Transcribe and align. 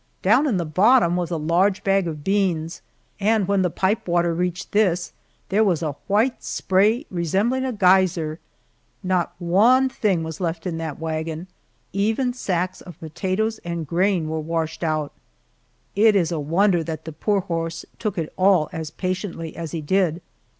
Down 0.23 0.47
in 0.47 0.57
the 0.57 0.65
bottom 0.65 1.15
was 1.15 1.29
a 1.29 1.37
large 1.37 1.83
bag 1.83 2.07
of 2.07 2.23
beans, 2.23 2.81
and 3.19 3.47
when 3.47 3.61
the 3.61 3.69
pipe 3.69 4.07
water 4.07 4.33
reached 4.33 4.71
this, 4.71 5.13
there 5.49 5.63
was 5.63 5.83
a 5.83 5.91
white 6.07 6.43
spray 6.43 7.05
resembling 7.11 7.63
a 7.65 7.71
geyser. 7.71 8.39
Not 9.03 9.35
one 9.37 9.89
thing 9.89 10.23
was 10.23 10.41
left 10.41 10.65
in 10.65 10.79
that 10.79 10.97
wagon 10.97 11.45
even 11.93 12.33
sacks 12.33 12.81
of 12.81 12.99
potatoes 12.99 13.59
and 13.59 13.85
grain 13.85 14.27
were 14.27 14.39
washed 14.39 14.83
out! 14.83 15.13
It 15.95 16.15
is 16.15 16.31
a 16.31 16.39
wonder 16.39 16.83
that 16.83 17.05
the 17.05 17.13
poor 17.13 17.41
horse 17.41 17.85
took 17.99 18.17
it 18.17 18.33
all 18.39 18.69
as 18.73 18.89
patiently 18.89 19.55
as 19.55 19.69
he 19.71 19.81
did. 19.81 20.23